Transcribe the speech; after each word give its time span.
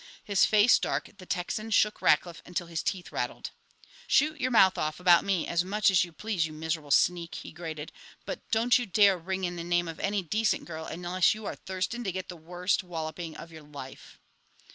His 0.23 0.45
face 0.45 0.79
dark, 0.79 1.19
the 1.19 1.27
Texan 1.27 1.69
shook 1.69 2.01
Rackliff 2.01 2.41
until 2.43 2.65
his 2.65 2.81
teeth 2.81 3.11
rattled. 3.11 3.51
"Shoot 4.07 4.41
your 4.41 4.49
mouth 4.49 4.75
off 4.75 4.99
about 4.99 5.23
me 5.23 5.45
as 5.47 5.63
much 5.63 5.91
as 5.91 6.03
you 6.03 6.11
please, 6.11 6.47
you 6.47 6.53
miserable 6.53 6.89
sneak," 6.89 7.35
he 7.35 7.51
grated; 7.51 7.91
"but 8.25 8.39
don't 8.49 8.79
you 8.79 8.87
dare 8.87 9.15
ring 9.19 9.43
in 9.43 9.57
the 9.57 9.63
name 9.63 9.87
of 9.87 9.99
any 9.99 10.23
decent 10.23 10.65
girl 10.65 10.85
unless 10.85 11.35
you 11.35 11.45
are 11.45 11.53
thirsting 11.55 12.03
to 12.03 12.11
get 12.11 12.29
the 12.29 12.35
worst 12.35 12.83
walloping 12.83 13.37
of 13.37 13.51
your 13.51 13.61
life!" 13.61 14.17